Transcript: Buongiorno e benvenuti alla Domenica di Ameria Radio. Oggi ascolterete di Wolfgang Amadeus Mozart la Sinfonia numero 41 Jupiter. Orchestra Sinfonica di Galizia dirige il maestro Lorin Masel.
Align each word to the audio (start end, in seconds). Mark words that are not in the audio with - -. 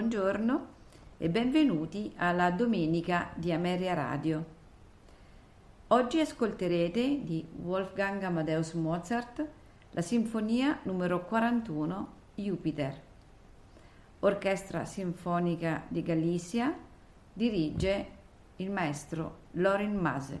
Buongiorno 0.00 0.66
e 1.18 1.28
benvenuti 1.28 2.10
alla 2.16 2.50
Domenica 2.50 3.32
di 3.34 3.52
Ameria 3.52 3.92
Radio. 3.92 4.44
Oggi 5.88 6.20
ascolterete 6.20 7.22
di 7.22 7.46
Wolfgang 7.62 8.22
Amadeus 8.22 8.72
Mozart 8.72 9.46
la 9.90 10.00
Sinfonia 10.00 10.78
numero 10.84 11.22
41 11.26 12.12
Jupiter. 12.34 12.98
Orchestra 14.20 14.86
Sinfonica 14.86 15.82
di 15.86 16.02
Galizia 16.02 16.74
dirige 17.34 18.06
il 18.56 18.70
maestro 18.70 19.40
Lorin 19.50 19.96
Masel. 19.96 20.40